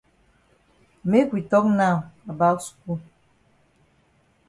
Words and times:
Make 1.11 1.31
we 1.31 1.41
tok 1.51 1.65
now 1.81 1.95
about 2.33 2.59
skul. 2.65 2.99